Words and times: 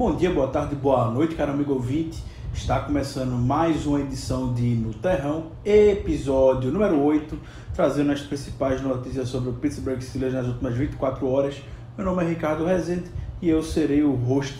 Bom 0.00 0.16
dia, 0.16 0.32
boa 0.32 0.48
tarde, 0.48 0.74
boa 0.74 1.10
noite, 1.10 1.34
caro 1.34 1.52
amigo 1.52 1.74
ouvinte. 1.74 2.24
Está 2.54 2.80
começando 2.80 3.32
mais 3.32 3.84
uma 3.84 4.00
edição 4.00 4.54
de 4.54 4.62
No 4.74 4.94
Terrão, 4.94 5.48
episódio 5.62 6.72
número 6.72 6.98
8, 7.02 7.38
trazendo 7.74 8.10
as 8.10 8.22
principais 8.22 8.80
notícias 8.80 9.28
sobre 9.28 9.50
o 9.50 9.52
Pittsburgh 9.52 10.00
Steelers 10.00 10.32
nas 10.32 10.46
últimas 10.46 10.74
24 10.74 11.28
horas. 11.28 11.60
Meu 11.98 12.06
nome 12.06 12.24
é 12.24 12.28
Ricardo 12.28 12.64
Rezende 12.64 13.10
e 13.42 13.50
eu 13.50 13.62
serei 13.62 14.02
o 14.02 14.14
host 14.14 14.56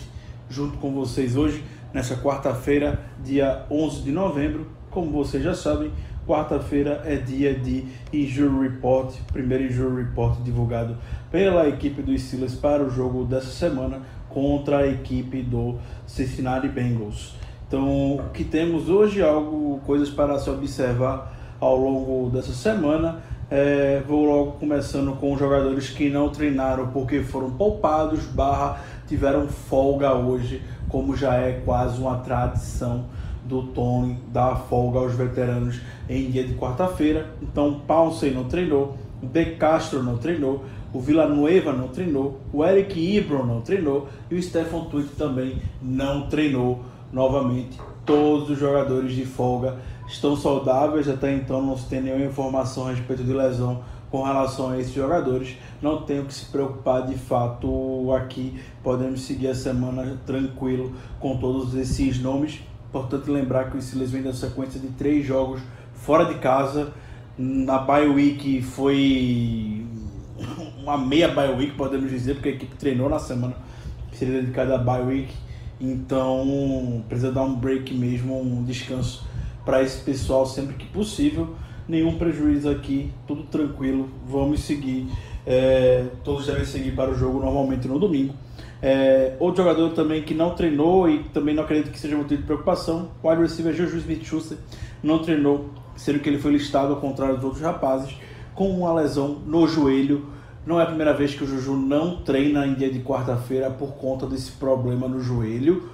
junto 0.50 0.76
com 0.76 0.92
vocês 0.92 1.34
hoje, 1.34 1.64
nessa 1.90 2.16
quarta-feira, 2.16 3.00
dia 3.24 3.64
11 3.70 4.02
de 4.02 4.12
novembro. 4.12 4.66
Como 4.90 5.10
vocês 5.10 5.42
já 5.42 5.54
sabem, 5.54 5.90
quarta-feira 6.26 7.00
é 7.06 7.16
dia 7.16 7.54
de 7.54 7.86
Injury 8.12 8.68
Report, 8.68 9.14
primeiro 9.32 9.64
Injury 9.64 10.04
Report 10.04 10.38
divulgado 10.42 10.98
pela 11.30 11.66
equipe 11.66 12.02
do 12.02 12.16
Steelers 12.18 12.54
para 12.56 12.84
o 12.84 12.90
jogo 12.90 13.24
dessa 13.24 13.50
semana 13.50 14.02
contra 14.30 14.78
a 14.78 14.86
equipe 14.86 15.42
do 15.42 15.76
Cincinnati 16.06 16.68
Bengals. 16.68 17.34
Então, 17.68 18.16
o 18.16 18.30
que 18.32 18.42
temos 18.42 18.88
hoje, 18.88 19.22
algo, 19.22 19.80
coisas 19.86 20.10
para 20.10 20.38
se 20.38 20.50
observar 20.50 21.32
ao 21.60 21.76
longo 21.76 22.30
dessa 22.30 22.52
semana. 22.52 23.20
É, 23.50 24.02
vou 24.06 24.24
logo 24.24 24.52
começando 24.52 25.12
com 25.16 25.36
jogadores 25.36 25.88
que 25.88 26.08
não 26.08 26.28
treinaram 26.28 26.88
porque 26.88 27.20
foram 27.20 27.50
poupados, 27.50 28.24
barra 28.26 28.80
tiveram 29.08 29.48
folga 29.48 30.14
hoje, 30.14 30.62
como 30.88 31.16
já 31.16 31.34
é 31.34 31.60
quase 31.64 32.00
uma 32.00 32.18
tradição 32.18 33.06
do 33.44 33.64
Tony 33.64 34.16
dar 34.28 34.54
folga 34.68 35.00
aos 35.00 35.14
veteranos 35.14 35.80
em 36.08 36.30
dia 36.30 36.44
de 36.44 36.54
quarta-feira. 36.54 37.28
Então, 37.42 37.80
Paulsen 37.86 38.30
não 38.30 38.44
treinou, 38.44 38.96
De 39.20 39.44
Castro 39.56 40.02
não 40.02 40.16
treinou, 40.16 40.64
o 40.92 41.00
Villanueva 41.00 41.72
não 41.72 41.88
treinou, 41.88 42.40
o 42.52 42.64
Eric 42.64 42.98
Ibron 42.98 43.44
não 43.44 43.60
treinou 43.60 44.08
e 44.30 44.34
o 44.34 44.42
Stefan 44.42 44.84
Tweet 44.84 45.10
também 45.10 45.62
não 45.80 46.28
treinou 46.28 46.80
novamente. 47.12 47.78
Todos 48.04 48.50
os 48.50 48.58
jogadores 48.58 49.12
de 49.12 49.24
folga 49.24 49.76
estão 50.08 50.36
saudáveis, 50.36 51.08
até 51.08 51.32
então 51.32 51.62
não 51.62 51.76
se 51.76 51.86
tem 51.86 52.00
nenhuma 52.00 52.24
informação 52.24 52.88
a 52.88 52.90
respeito 52.90 53.22
de 53.22 53.32
lesão 53.32 53.82
com 54.10 54.22
relação 54.24 54.70
a 54.70 54.78
esses 54.78 54.92
jogadores. 54.92 55.56
Não 55.80 56.02
tenho 56.02 56.24
que 56.24 56.34
se 56.34 56.46
preocupar 56.46 57.06
de 57.06 57.14
fato 57.14 58.12
aqui. 58.12 58.60
Podemos 58.82 59.22
seguir 59.22 59.48
a 59.48 59.54
semana 59.54 60.18
tranquilo 60.26 60.92
com 61.20 61.36
todos 61.36 61.74
esses 61.74 62.20
nomes. 62.20 62.60
Importante 62.88 63.30
lembrar 63.30 63.70
que 63.70 63.76
o 63.76 63.82
Steelers 63.82 64.10
vem 64.10 64.22
da 64.22 64.32
sequência 64.32 64.80
de 64.80 64.88
três 64.88 65.24
jogos 65.24 65.60
fora 65.94 66.24
de 66.24 66.34
casa. 66.40 66.92
Na 67.38 67.78
bye 67.78 68.08
week 68.08 68.60
foi 68.62 69.86
uma 70.82 70.96
meia 70.98 71.28
bye 71.28 71.54
week, 71.54 71.72
podemos 71.72 72.10
dizer, 72.10 72.34
porque 72.34 72.48
a 72.48 72.52
equipe 72.52 72.74
treinou 72.76 73.08
na 73.08 73.18
semana 73.18 73.54
que 74.10 74.16
seria 74.16 74.40
dedicada 74.40 74.74
à 74.74 74.78
bye 74.78 75.02
week. 75.02 75.32
Então 75.80 77.02
precisa 77.08 77.32
dar 77.32 77.42
um 77.42 77.54
break 77.54 77.94
mesmo, 77.94 78.40
um 78.40 78.64
descanso 78.64 79.26
para 79.64 79.82
esse 79.82 80.02
pessoal 80.02 80.44
sempre 80.46 80.74
que 80.74 80.86
possível. 80.86 81.54
Nenhum 81.88 82.16
prejuízo 82.16 82.70
aqui, 82.70 83.10
tudo 83.26 83.44
tranquilo. 83.44 84.08
Vamos 84.26 84.60
seguir. 84.60 85.08
É, 85.46 86.06
todos 86.22 86.46
devem 86.46 86.64
seguir 86.64 86.94
para 86.94 87.10
o 87.10 87.14
jogo 87.14 87.40
normalmente 87.40 87.88
no 87.88 87.98
domingo. 87.98 88.34
É, 88.82 89.36
outro 89.38 89.62
jogador 89.62 89.90
também 89.90 90.22
que 90.22 90.32
não 90.32 90.54
treinou 90.54 91.08
e 91.08 91.24
também 91.24 91.54
não 91.54 91.64
acredito 91.64 91.90
que 91.90 91.98
seja 91.98 92.16
motivo 92.16 92.40
de 92.40 92.46
preocupação, 92.46 93.10
o 93.22 93.28
wide 93.28 93.42
receiver 93.42 93.74
Juju 93.74 93.98
Smith-Schuster 93.98 94.56
não 95.02 95.18
treinou, 95.18 95.68
sendo 95.96 96.18
que 96.20 96.28
ele 96.28 96.38
foi 96.38 96.52
listado 96.52 96.94
ao 96.94 97.00
contrário 97.00 97.36
dos 97.36 97.44
outros 97.44 97.62
rapazes 97.62 98.14
com 98.54 98.70
uma 98.70 98.92
lesão 98.94 99.38
no 99.46 99.66
joelho. 99.66 100.26
Não 100.66 100.78
é 100.78 100.82
a 100.82 100.86
primeira 100.86 101.14
vez 101.14 101.34
que 101.34 101.42
o 101.42 101.46
Juju 101.46 101.74
não 101.74 102.16
treina 102.16 102.66
em 102.66 102.74
dia 102.74 102.92
de 102.92 103.00
quarta-feira 103.00 103.70
por 103.70 103.94
conta 103.94 104.26
desse 104.26 104.52
problema 104.52 105.08
no 105.08 105.20
joelho. 105.20 105.88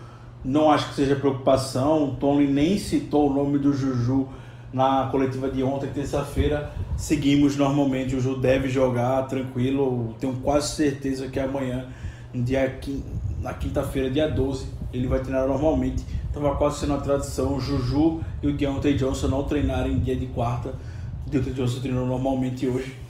Não 0.45 0.71
acho 0.71 0.89
que 0.89 0.95
seja 0.97 1.15
preocupação. 1.15 2.05
O 2.05 2.17
Tony 2.17 2.47
nem 2.47 2.77
citou 2.77 3.31
o 3.31 3.33
nome 3.33 3.59
do 3.59 3.73
Juju 3.73 4.29
na 4.73 5.09
coletiva 5.11 5.49
de 5.49 5.63
ontem, 5.63 5.89
terça-feira. 5.91 6.73
Seguimos 6.97 7.57
normalmente. 7.57 8.17
O 8.17 8.21
Juju 8.21 8.41
deve 8.41 8.69
jogar 8.69 9.23
tranquilo. 9.29 10.15
Tenho 10.19 10.35
quase 10.43 10.75
certeza 10.75 11.29
que 11.29 11.39
amanhã 11.39 11.87
dia, 12.35 12.79
na 13.41 13.55
quinta-feira, 13.55 14.11
dia 14.11 14.29
12, 14.29 14.67
ele 14.93 15.07
vai 15.07 15.21
treinar 15.21 15.47
normalmente. 15.47 16.05
Estava 16.27 16.57
quase 16.57 16.81
sendo 16.81 16.95
a 16.95 16.99
tradição 16.99 17.55
o 17.55 17.61
Juju 17.61 18.21
e 18.43 18.49
o 18.49 18.53
Deontay 18.53 18.95
Johnson 18.95 19.29
não 19.29 19.45
treinarem 19.45 19.93
em 19.93 20.01
dia 20.01 20.17
de 20.17 20.27
quarta. 20.27 20.75
O 21.27 21.31
Deontay 21.31 21.53
Johnson 21.53 21.81
treinou 21.81 22.05
normalmente 22.05 22.67
hoje. 22.67 23.06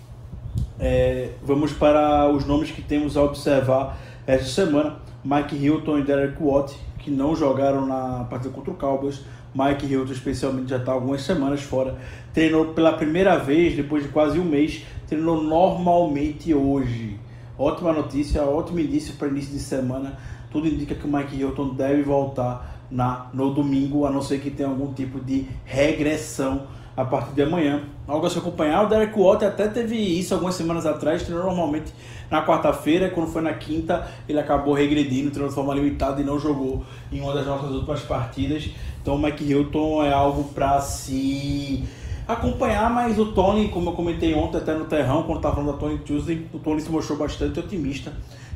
É, 0.78 1.30
vamos 1.42 1.72
para 1.72 2.28
os 2.28 2.44
nomes 2.44 2.70
que 2.70 2.82
temos 2.82 3.16
a 3.16 3.22
observar 3.22 3.98
essa 4.26 4.44
semana. 4.44 4.96
Mike 5.24 5.56
Hilton 5.56 5.98
e 5.98 6.02
Derek 6.02 6.36
Watt, 6.40 6.76
que 6.98 7.10
não 7.10 7.34
jogaram 7.34 7.86
na 7.86 8.24
partida 8.24 8.52
contra 8.52 8.70
o 8.70 8.74
Cowboys. 8.74 9.22
Mike 9.54 9.86
Hilton, 9.86 10.12
especialmente, 10.12 10.70
já 10.70 10.76
está 10.76 10.92
algumas 10.92 11.22
semanas 11.22 11.62
fora. 11.62 11.96
Treinou 12.32 12.66
pela 12.66 12.92
primeira 12.92 13.38
vez, 13.38 13.74
depois 13.74 14.02
de 14.02 14.10
quase 14.10 14.38
um 14.38 14.44
mês. 14.44 14.84
Treinou 15.08 15.42
normalmente 15.42 16.52
hoje. 16.52 17.18
Ótima 17.58 17.92
notícia, 17.92 18.42
ótimo 18.42 18.78
início 18.78 19.14
para 19.14 19.28
início 19.28 19.52
de 19.52 19.60
semana. 19.60 20.18
Tudo 20.50 20.68
indica 20.68 20.94
que 20.94 21.06
o 21.06 21.12
Mike 21.12 21.36
Hilton 21.36 21.74
deve 21.74 22.02
voltar 22.02 22.76
na, 22.90 23.30
no 23.32 23.52
domingo, 23.54 24.04
a 24.04 24.10
não 24.10 24.20
ser 24.20 24.40
que 24.40 24.50
tenha 24.50 24.68
algum 24.68 24.92
tipo 24.92 25.18
de 25.18 25.46
regressão 25.64 26.66
a 26.96 27.04
partir 27.04 27.34
de 27.34 27.42
amanhã. 27.42 27.82
Algo 28.08 28.26
a 28.26 28.30
se 28.30 28.38
acompanhar. 28.38 28.84
O 28.84 28.88
Derek 28.88 29.18
Watt 29.18 29.44
até 29.44 29.68
teve 29.68 29.96
isso 29.96 30.32
algumas 30.32 30.54
semanas 30.54 30.86
atrás, 30.86 31.22
treinou 31.22 31.44
normalmente 31.44 31.92
na 32.30 32.44
quarta-feira, 32.44 33.10
quando 33.10 33.28
foi 33.30 33.42
na 33.42 33.54
quinta, 33.54 34.08
ele 34.28 34.40
acabou 34.40 34.74
regredindo, 34.74 35.30
treinou 35.30 35.48
de 35.48 35.54
forma 35.54 35.74
limitada 35.74 36.20
e 36.20 36.24
não 36.24 36.38
jogou 36.38 36.84
em 37.12 37.20
uma 37.20 37.34
das 37.34 37.46
nossas 37.46 37.70
últimas 37.70 38.00
partidas. 38.00 38.70
Então 39.02 39.14
o 39.14 39.18
Mike 39.18 39.44
Hilton 39.44 40.02
é 40.02 40.12
algo 40.12 40.44
para 40.52 40.80
se 40.80 41.84
acompanhar, 42.26 42.90
mas 42.90 43.18
o 43.18 43.26
Tony, 43.26 43.68
como 43.68 43.90
eu 43.90 43.94
comentei 43.94 44.34
ontem 44.34 44.58
até 44.58 44.74
no 44.74 44.86
Terrão, 44.86 45.22
quando 45.22 45.36
estava 45.36 45.56
falando 45.56 45.72
da 45.72 45.78
Tony 45.78 45.98
Tuesday, 45.98 46.46
o 46.52 46.58
Tony 46.58 46.80
se 46.80 46.90
mostrou 46.90 47.16
bastante 47.16 47.60
otimista 47.60 48.12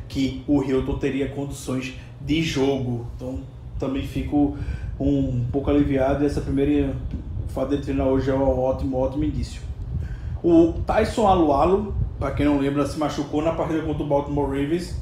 que 0.08 0.42
o 0.48 0.60
Hilton 0.62 0.98
teria 0.98 1.28
condições 1.28 1.94
de 2.20 2.42
jogo. 2.42 3.06
Então 3.14 3.38
também 3.78 4.02
fico 4.02 4.56
um 4.98 5.44
pouco 5.52 5.70
aliviado 5.70 6.24
e 6.24 6.26
essa 6.26 6.40
primeira 6.40 6.94
o 7.50 7.52
fato 7.52 7.76
de 7.76 7.82
treinar 7.82 8.06
hoje 8.06 8.30
é 8.30 8.34
um 8.34 8.60
ótimo, 8.60 8.96
ótimo 8.96 9.24
indício. 9.24 9.60
O 10.42 10.72
Tyson 10.86 11.26
Alualo, 11.26 11.94
para 12.18 12.30
quem 12.30 12.46
não 12.46 12.58
lembra, 12.58 12.86
se 12.86 12.98
machucou 12.98 13.42
na 13.42 13.52
partida 13.52 13.82
contra 13.82 14.02
o 14.02 14.06
Baltimore 14.06 14.46
Ravens. 14.46 14.96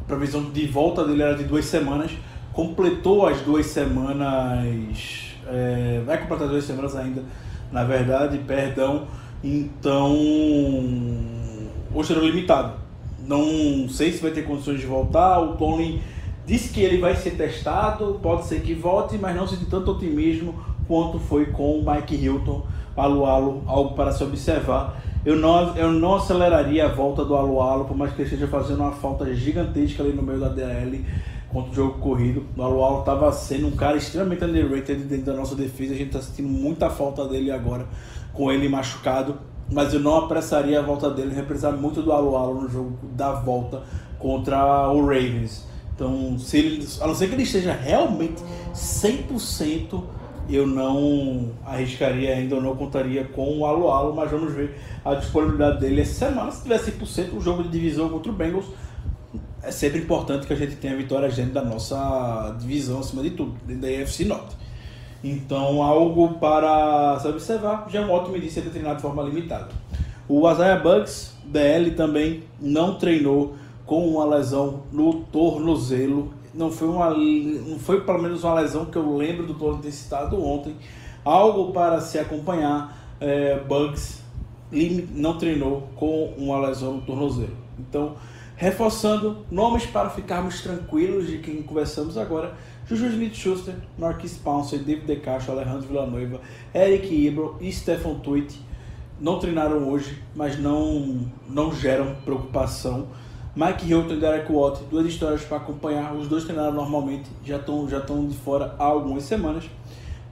A 0.00 0.04
previsão 0.06 0.50
de 0.50 0.66
volta 0.66 1.04
dele 1.04 1.22
era 1.22 1.36
de 1.36 1.44
duas 1.44 1.64
semanas. 1.64 2.12
Completou 2.52 3.26
as 3.26 3.40
duas 3.40 3.66
semanas. 3.66 5.34
É, 5.46 6.00
vai 6.06 6.18
completar 6.18 6.48
duas 6.48 6.64
semanas 6.64 6.94
ainda 6.94 7.22
na 7.72 7.82
verdade, 7.84 8.38
perdão. 8.38 9.06
Então, 9.42 10.12
o 11.92 12.04
será 12.04 12.20
limitado. 12.20 12.74
Não 13.26 13.88
sei 13.88 14.12
se 14.12 14.22
vai 14.22 14.30
ter 14.30 14.42
condições 14.42 14.80
de 14.80 14.86
voltar. 14.86 15.40
O 15.40 15.56
Tony 15.56 16.02
disse 16.46 16.72
que 16.72 16.80
ele 16.80 16.98
vai 16.98 17.16
ser 17.16 17.32
testado, 17.32 18.20
pode 18.22 18.46
ser 18.46 18.60
que 18.60 18.74
volte, 18.74 19.16
mas 19.16 19.34
não 19.34 19.48
sente 19.48 19.64
tanto 19.64 19.90
otimismo 19.92 20.54
quanto 20.92 21.18
foi 21.18 21.46
com 21.46 21.78
o 21.78 21.90
Mike 21.90 22.14
Hilton, 22.14 22.66
Alualo, 22.94 23.62
algo 23.66 23.94
para 23.94 24.12
se 24.12 24.22
observar. 24.22 25.02
Eu 25.24 25.36
não, 25.36 25.74
eu 25.74 25.90
não 25.90 26.16
aceleraria 26.16 26.84
a 26.84 26.88
volta 26.88 27.24
do 27.24 27.34
Alualo, 27.34 27.86
por 27.86 27.96
mais 27.96 28.12
que 28.12 28.20
ele 28.20 28.28
esteja 28.28 28.46
fazendo 28.46 28.80
uma 28.80 28.92
falta 28.92 29.34
gigantesca 29.34 30.02
ali 30.02 30.12
no 30.12 30.22
meio 30.22 30.38
da 30.38 30.50
DL 30.50 31.02
contra 31.48 31.70
o 31.70 31.74
jogo 31.74 31.98
corrido. 31.98 32.44
O 32.54 32.62
Alualo 32.62 33.00
estava 33.00 33.32
sendo 33.32 33.68
um 33.68 33.70
cara 33.70 33.96
extremamente 33.96 34.44
underrated 34.44 35.04
dentro 35.04 35.32
da 35.32 35.32
nossa 35.32 35.54
defesa. 35.54 35.94
A 35.94 35.96
gente 35.96 36.08
está 36.08 36.20
sentindo 36.20 36.48
muita 36.50 36.90
falta 36.90 37.26
dele 37.26 37.50
agora, 37.50 37.86
com 38.34 38.52
ele 38.52 38.68
machucado. 38.68 39.38
Mas 39.70 39.94
eu 39.94 40.00
não 40.00 40.18
apressaria 40.18 40.78
a 40.78 40.82
volta 40.82 41.08
dele. 41.08 41.32
Ele 41.34 41.58
vai 41.58 41.72
muito 41.72 42.02
do 42.02 42.12
Alualo 42.12 42.60
no 42.60 42.68
jogo 42.68 42.98
da 43.14 43.32
volta 43.32 43.82
contra 44.18 44.90
o 44.90 45.00
Ravens. 45.06 45.66
Então, 45.94 46.38
se 46.38 46.58
ele, 46.58 46.86
a 47.00 47.06
não 47.06 47.14
ser 47.14 47.28
que 47.28 47.34
ele 47.34 47.44
esteja 47.44 47.72
realmente 47.72 48.42
100%, 48.74 50.02
eu 50.48 50.66
não 50.66 51.50
arriscaria 51.64 52.34
ainda, 52.34 52.56
eu 52.56 52.60
não 52.60 52.76
contaria 52.76 53.24
com 53.24 53.58
o 53.58 53.66
Alualo, 53.66 54.14
mas 54.14 54.30
vamos 54.30 54.52
ver 54.52 54.78
a 55.04 55.14
disponibilidade 55.14 55.80
dele 55.80 56.00
essa 56.00 56.26
semana. 56.26 56.50
Se 56.50 56.62
tiver 56.62 56.78
100%, 56.78 57.36
o 57.36 57.40
jogo 57.40 57.62
de 57.62 57.68
divisão 57.68 58.08
contra 58.08 58.30
o 58.30 58.34
Bengals 58.34 58.66
é 59.62 59.70
sempre 59.70 60.00
importante 60.00 60.46
que 60.46 60.52
a 60.52 60.56
gente 60.56 60.76
tenha 60.76 60.96
vitórias 60.96 61.36
dentro 61.36 61.52
da 61.52 61.62
nossa 61.62 62.56
divisão, 62.58 63.00
acima 63.00 63.22
de 63.22 63.30
tudo, 63.30 63.54
dentro 63.64 63.82
da 63.82 63.90
EFC 63.90 64.24
Norte. 64.24 64.56
Então, 65.22 65.80
algo 65.82 66.34
para 66.34 67.18
se 67.20 67.28
observar, 67.28 67.86
é 67.92 68.00
um 68.00 68.10
ótimo 68.10 68.36
início 68.36 68.60
de 68.60 68.70
treinar 68.70 68.96
de 68.96 69.02
forma 69.02 69.22
limitada. 69.22 69.68
O 70.28 70.50
Isaiah 70.50 70.80
Bugs, 70.80 71.36
DL, 71.44 71.92
também 71.92 72.42
não 72.60 72.96
treinou 72.96 73.54
com 73.86 74.08
uma 74.08 74.24
lesão 74.24 74.82
no 74.90 75.22
tornozelo. 75.24 76.32
Não 76.54 76.70
foi, 76.70 76.88
uma, 76.88 77.10
não 77.10 77.78
foi 77.78 78.02
pelo 78.02 78.20
menos 78.20 78.44
uma 78.44 78.54
lesão 78.54 78.86
que 78.86 78.96
eu 78.96 79.16
lembro 79.16 79.46
do 79.46 79.54
Tony 79.54 79.82
ter 79.82 79.92
citado 79.92 80.42
ontem. 80.42 80.76
Algo 81.24 81.72
para 81.72 82.00
se 82.00 82.18
acompanhar. 82.18 82.98
É, 83.20 83.58
Bugs 83.60 84.20
não 85.14 85.38
treinou 85.38 85.88
com 85.96 86.34
uma 86.36 86.58
lesão 86.58 86.94
no 86.94 87.02
tornozelo. 87.02 87.56
Então, 87.78 88.16
Reforçando 88.62 89.44
nomes 89.50 89.86
para 89.86 90.08
ficarmos 90.08 90.60
tranquilos 90.60 91.26
de 91.26 91.38
quem 91.38 91.62
conversamos 91.62 92.16
agora. 92.16 92.54
Juju 92.86 93.06
Smith-Schuster, 93.08 93.74
Marquis 93.98 94.36
Pounce, 94.36 94.78
David 94.78 95.04
De 95.04 95.16
Castro, 95.16 95.50
Alejandro 95.50 95.88
Villanueva, 95.88 96.40
Eric 96.72 97.12
Ibro 97.12 97.56
e 97.60 97.72
Stefan 97.72 98.20
Tuit 98.20 98.60
não 99.18 99.40
treinaram 99.40 99.88
hoje, 99.88 100.22
mas 100.36 100.58
não, 100.60 101.28
não 101.48 101.74
geram 101.74 102.14
preocupação. 102.24 103.08
Mike 103.54 103.86
Hilton 103.86 104.14
e 104.14 104.16
Derek 104.16 104.50
Watt, 104.50 104.82
duas 104.90 105.06
histórias 105.06 105.42
para 105.42 105.58
acompanhar. 105.58 106.14
Os 106.14 106.26
dois 106.26 106.44
treinaram 106.44 106.72
normalmente, 106.72 107.28
já 107.44 107.56
estão 107.56 107.86
já 107.86 107.98
de 108.00 108.36
fora 108.36 108.74
há 108.78 108.84
algumas 108.84 109.24
semanas. 109.24 109.64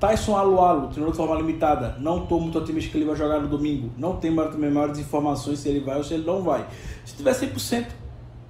Tyson 0.00 0.34
Alualo, 0.34 0.88
treinou 0.88 1.11
de 1.11 1.19
forma 1.19 1.34
limitada. 1.34 1.96
Não 1.99 2.22
estou 2.22 2.40
muito 2.40 2.58
otimista 2.58 2.90
que 2.90 2.96
ele 2.96 3.05
vai 3.05 3.14
jogar 3.14 3.38
no 3.38 3.49
domingo. 3.49 3.90
Não 3.99 4.17
tenho 4.17 4.34
também 4.50 4.70
maiores 4.70 4.99
informações 4.99 5.58
se 5.58 5.69
ele 5.69 5.81
vai 5.81 5.99
ou 5.99 6.02
se 6.02 6.14
ele 6.14 6.25
não 6.25 6.40
vai. 6.40 6.67
Se 7.05 7.14
tiver 7.14 7.32
100%, 7.32 7.88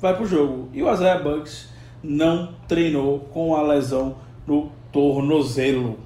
vai 0.00 0.14
para 0.14 0.22
o 0.22 0.26
jogo. 0.26 0.68
E 0.72 0.80
o 0.80 0.92
Isaiah 0.92 1.20
Bucks 1.20 1.68
não 2.00 2.54
treinou 2.68 3.18
com 3.18 3.56
a 3.56 3.62
lesão 3.62 4.14
no 4.46 4.70
tornozelo. 4.92 5.98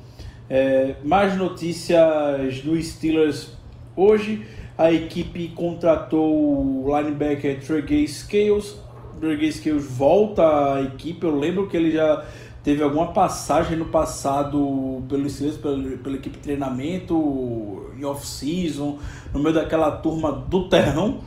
É, 0.49 0.95
mais 1.05 1.37
notícias 1.37 2.63
do 2.63 2.81
Steelers 2.83 3.51
hoje. 3.95 4.47
A 4.77 4.91
equipe 4.91 5.49
contratou 5.51 6.85
o 6.85 6.99
linebacker 6.99 7.65
Trey 7.65 8.09
Scales. 8.09 8.77
Trey 9.21 9.53
Scales 9.53 9.85
volta 9.85 10.75
à 10.75 10.83
equipe. 10.83 11.25
Eu 11.25 11.39
lembro 11.39 11.69
que 11.69 11.77
ele 11.77 11.93
já 11.93 12.25
teve 12.65 12.83
alguma 12.83 13.13
passagem 13.13 13.77
no 13.77 13.85
passado 13.85 15.05
pelo 15.09 15.31
Steelers, 15.31 15.59
pela, 15.59 15.97
pela 15.99 16.17
equipe 16.17 16.39
de 16.39 16.43
treinamento, 16.43 17.93
em 17.97 18.05
off-season, 18.05 18.99
no 19.33 19.39
meio 19.39 19.55
daquela 19.55 19.93
turma 19.93 20.33
do 20.33 20.69
terrão, 20.69 21.21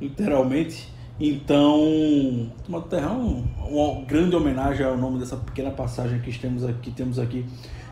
literalmente. 0.00 0.92
Então, 1.18 1.82
uma 2.68 4.04
grande 4.06 4.36
homenagem 4.36 4.86
ao 4.86 4.96
nome 4.96 5.18
dessa 5.18 5.36
pequena 5.36 5.72
passagem 5.72 6.20
que 6.20 6.38
temos 6.38 6.64
aqui, 6.64 6.92
temos 6.92 7.18
aqui 7.18 7.44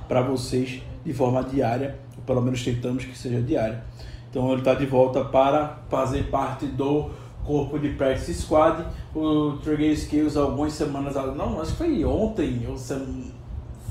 para 0.07 0.21
vocês 0.21 0.81
de 1.05 1.13
forma 1.13 1.43
diária, 1.43 1.99
ou 2.17 2.23
pelo 2.23 2.41
menos 2.41 2.63
tentamos 2.63 3.05
que 3.05 3.19
seja 3.19 3.43
diária. 3.43 3.83
Então 4.37 4.51
ele 4.51 4.59
está 4.61 4.75
de 4.75 4.85
volta 4.85 5.25
para 5.25 5.79
fazer 5.89 6.25
parte 6.25 6.67
do 6.67 7.09
corpo 7.43 7.79
de 7.79 7.89
practice 7.95 8.35
squad. 8.35 8.85
O 9.15 9.53
Trigger 9.65 9.93
Skills 9.93 10.37
algumas 10.37 10.75
semanas, 10.75 11.15
não, 11.35 11.59
acho 11.59 11.71
que 11.71 11.79
foi 11.79 12.05
ontem, 12.05 12.67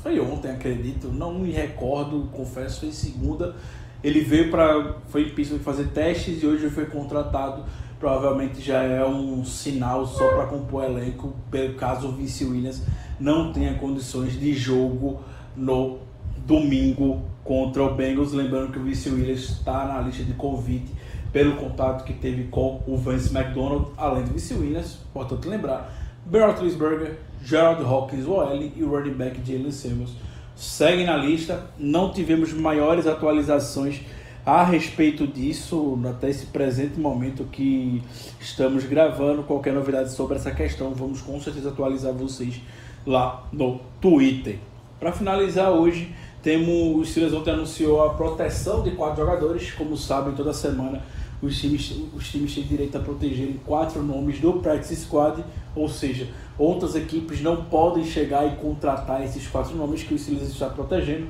foi 0.04 0.20
ontem, 0.20 0.52
acredito, 0.52 1.08
não 1.08 1.34
me 1.34 1.50
recordo, 1.50 2.30
confesso, 2.32 2.82
foi 2.82 2.92
segunda. 2.92 3.56
Ele 4.04 4.20
veio 4.20 4.52
para, 4.52 4.98
foi 5.08 5.24
em 5.24 5.30
pista 5.30 5.58
fazer 5.58 5.88
testes 5.88 6.44
e 6.44 6.46
hoje 6.46 6.70
foi 6.70 6.86
contratado. 6.86 7.64
Provavelmente 8.00 8.62
já 8.62 8.84
é 8.84 9.04
um 9.04 9.44
sinal 9.44 10.06
só 10.06 10.28
para 10.28 10.46
compor 10.46 10.84
elenco, 10.84 11.34
caso 11.76 12.10
o 12.10 12.12
Vince 12.12 12.46
Williams 12.46 12.84
não 13.20 13.52
tenha 13.52 13.74
condições 13.80 14.40
de 14.40 14.54
jogo 14.54 15.22
no 15.56 16.05
domingo 16.46 17.22
contra 17.44 17.84
o 17.84 17.94
Bengals. 17.94 18.32
Lembrando 18.32 18.72
que 18.72 18.80
o 18.80 18.84
Vince 18.84 19.10
Williams 19.10 19.50
está 19.50 19.86
na 19.86 20.02
lista 20.02 20.24
de 20.24 20.34
convite 20.34 20.92
pelo 21.32 21.58
contato 21.58 22.06
que 22.06 22.14
teve 22.14 22.46
com 22.46 22.82
o 22.88 22.96
Vance 22.96 23.36
McDonald, 23.36 23.88
além 23.98 24.24
do 24.24 24.32
Vince 24.32 24.54
Williams, 24.54 25.00
importante 25.10 25.48
lembrar, 25.50 25.94
Ben 26.26 26.42
Roethlisberger, 26.42 27.18
Gerald 27.44 27.84
Hawkins, 27.84 28.26
OL 28.26 28.72
e 28.76 28.82
o 28.82 28.90
running 28.90 29.14
back 29.14 29.40
Jalen 29.46 29.70
Samuels 29.70 30.14
seguem 30.56 31.06
na 31.06 31.18
lista. 31.18 31.66
Não 31.78 32.12
tivemos 32.12 32.54
maiores 32.54 33.06
atualizações 33.06 34.00
a 34.46 34.64
respeito 34.64 35.28
disso 35.28 36.00
até 36.08 36.30
esse 36.30 36.46
presente 36.46 37.00
momento 37.00 37.44
que 37.44 38.02
estamos 38.40 38.86
gravando. 38.86 39.44
Qualquer 39.44 39.74
novidade 39.74 40.14
sobre 40.14 40.38
essa 40.38 40.52
questão, 40.52 40.94
vamos 40.94 41.22
com 41.22 41.40
certeza 41.42 41.70
atualizar 41.70 42.14
vocês 42.14 42.62
lá 43.06 43.46
no 43.52 43.82
Twitter. 44.00 44.58
Para 45.00 45.12
finalizar 45.12 45.72
hoje, 45.72 46.16
temos, 46.46 46.96
o 46.96 47.04
Steelers 47.04 47.34
ontem 47.34 47.50
anunciou 47.50 48.04
a 48.04 48.14
proteção 48.14 48.84
de 48.84 48.92
quatro 48.92 49.26
jogadores. 49.26 49.72
Como 49.72 49.98
sabem, 49.98 50.36
toda 50.36 50.54
semana 50.54 51.02
os 51.42 51.60
times, 51.60 51.92
os 52.16 52.30
times 52.30 52.54
têm 52.54 52.64
direito 52.66 52.96
a 52.96 53.02
protegerem 53.02 53.60
quatro 53.66 54.04
nomes 54.04 54.40
do 54.40 54.54
Practice 54.54 54.96
Squad, 54.96 55.44
ou 55.76 55.90
seja, 55.90 56.28
outras 56.56 56.96
equipes 56.96 57.42
não 57.42 57.66
podem 57.66 58.06
chegar 58.06 58.46
e 58.46 58.58
contratar 58.58 59.26
esses 59.26 59.48
quatro 59.48 59.76
nomes 59.76 60.04
que 60.04 60.14
o 60.14 60.20
Steelers 60.20 60.50
está 60.50 60.70
protegendo. 60.70 61.26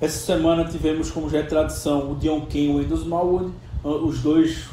Essa 0.00 0.18
semana 0.18 0.64
tivemos, 0.64 1.12
como 1.12 1.30
já 1.30 1.38
é 1.38 1.42
tradição, 1.44 2.10
o 2.10 2.16
Dion 2.16 2.40
King 2.46 2.72
e 2.72 2.74
o 2.74 2.78
Windows 2.80 3.02
Smallwood, 3.02 3.52
os 3.84 4.20
dois 4.20 4.64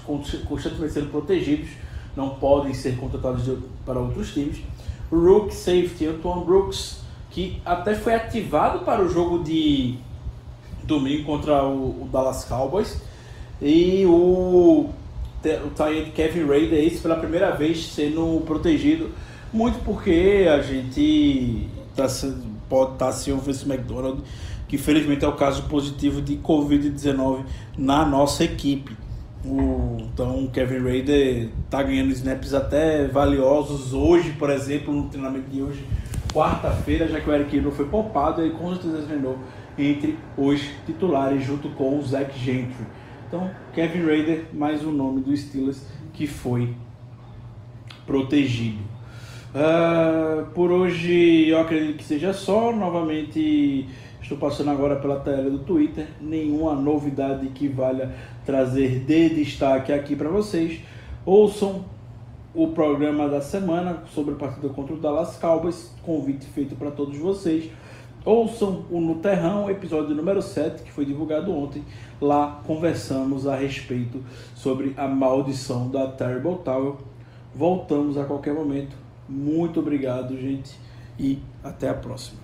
constantemente 0.48 0.92
sendo 0.92 1.12
protegidos, 1.12 1.70
não 2.16 2.32
podem 2.32 2.74
ser 2.74 2.98
contratados 2.98 3.44
para 3.86 4.00
outros 4.00 4.34
times. 4.34 4.58
Rook 5.12 5.54
Safety 5.54 6.08
Antoine 6.08 6.44
Brooks 6.44 7.03
que 7.34 7.60
até 7.66 7.96
foi 7.96 8.14
ativado 8.14 8.86
para 8.86 9.04
o 9.04 9.10
jogo 9.10 9.44
de 9.44 9.96
domingo 10.84 11.24
contra 11.24 11.64
o, 11.64 12.04
o 12.04 12.10
Dallas 12.12 12.46
Cowboys. 12.46 13.02
E 13.60 14.06
o, 14.06 14.90
o 15.44 15.70
Tyrant 15.76 16.12
Kevin 16.14 16.46
Raider, 16.46 16.84
esse 16.86 17.00
pela 17.00 17.16
primeira 17.16 17.52
vez 17.52 17.88
sendo 17.88 18.42
protegido, 18.46 19.10
muito 19.52 19.80
porque 19.84 20.48
a 20.48 20.62
gente 20.62 21.68
tá, 21.96 22.08
pode 22.70 22.94
estar 22.94 23.06
tá 23.08 23.12
sem 23.12 23.34
o 23.34 23.40
Vince 23.40 23.68
McDonald, 23.68 24.22
que 24.68 24.78
felizmente 24.78 25.26
é 25.26 25.28
o 25.28 25.34
caso 25.34 25.64
positivo 25.64 26.22
de 26.22 26.36
Covid-19 26.38 27.46
na 27.76 28.06
nossa 28.06 28.44
equipe. 28.44 28.96
O, 29.44 29.98
então 30.14 30.46
o 30.46 30.50
Kevin 30.52 30.84
Raider 30.84 31.50
está 31.66 31.82
ganhando 31.82 32.12
snaps 32.12 32.54
até 32.54 33.08
valiosos 33.08 33.92
hoje, 33.92 34.32
por 34.34 34.52
exemplo, 34.52 34.94
no 34.94 35.10
treinamento 35.10 35.50
de 35.50 35.62
hoje 35.64 35.84
quarta-feira, 36.34 37.08
já 37.08 37.20
que 37.22 37.30
o 37.30 37.34
Eric 37.34 37.56
Hino 37.56 37.72
foi 37.72 37.86
poupado, 37.86 38.46
e 38.46 38.50
com 38.50 38.70
certeza 38.74 39.04
treinou 39.04 39.38
entre 39.78 40.18
os 40.38 40.62
titulares 40.86 41.44
junto 41.44 41.70
com 41.70 41.98
o 41.98 42.02
Zach 42.02 42.38
Gentry. 42.38 42.86
Então, 43.28 43.50
Kevin 43.74 44.06
Raider, 44.06 44.46
mais 44.54 44.84
um 44.86 44.92
nome 44.92 45.22
do 45.22 45.36
Steelers 45.36 45.86
que 46.14 46.28
foi 46.28 46.76
protegido. 48.06 48.80
Uh, 49.54 50.46
por 50.52 50.72
hoje 50.72 51.48
eu 51.48 51.60
acredito 51.60 51.98
que 51.98 52.04
seja 52.04 52.34
só. 52.34 52.72
Novamente 52.72 53.88
estou 54.22 54.38
passando 54.38 54.72
agora 54.72 54.96
pela 54.96 55.20
tela 55.20 55.50
do 55.50 55.60
Twitter. 55.60 56.08
Nenhuma 56.20 56.74
novidade 56.74 57.48
que 57.50 57.68
valha 57.68 58.14
trazer 58.46 59.00
de 59.00 59.30
destaque 59.30 59.92
aqui 59.92 60.16
para 60.16 60.30
vocês. 60.30 60.80
Ouçam 61.26 61.86
o 62.54 62.68
programa 62.68 63.28
da 63.28 63.42
semana 63.42 64.04
sobre 64.14 64.34
a 64.34 64.38
partida 64.38 64.70
contra 64.70 64.94
o 64.94 65.00
Dallas 65.00 65.38
Cowboys. 65.38 65.92
Convite 66.04 66.46
feito 66.46 66.76
para 66.76 66.92
todos 66.92 67.18
vocês. 67.18 67.72
Ouçam 68.26 68.86
o 68.90 69.02
No 69.02 69.16
Terrão, 69.16 69.70
episódio 69.70 70.16
número 70.16 70.42
7, 70.42 70.84
que 70.84 70.92
foi 70.92 71.04
divulgado 71.04 71.52
ontem. 71.52 71.84
Lá 72.22 72.62
conversamos 72.66 73.48
a 73.48 73.56
respeito 73.56 74.24
sobre 74.56 74.94
a 74.96 75.08
maldição 75.08 75.90
da 75.90 76.08
Terrible 76.08 76.58
Tower. 76.64 76.96
Voltamos 77.54 78.18
a 78.18 78.24
qualquer 78.24 78.54
momento. 78.54 78.96
Muito 79.28 79.80
obrigado, 79.80 80.38
gente, 80.38 80.78
e 81.20 81.40
até 81.64 81.90
a 81.90 81.94
próxima. 81.94 82.43